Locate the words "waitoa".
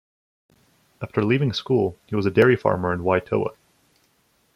3.01-3.55